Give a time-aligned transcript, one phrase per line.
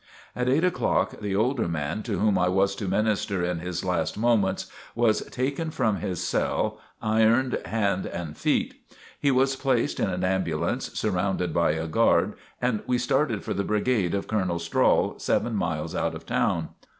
[0.35, 4.17] At eight o'clock, the older man, to whom I was to minister in his last
[4.17, 8.73] moments, was taken from his cell, ironed hand and feet.
[9.19, 13.63] He was placed in an ambulance, surrounded by a guard, and we started for the
[13.63, 16.69] brigade of Colonel Strahl, seven miles out of town.